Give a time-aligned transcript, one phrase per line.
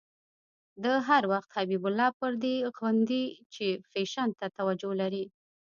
[0.83, 5.25] ده هر وخت حبیب الله په دې غندی چې فېشن ته توجه لري.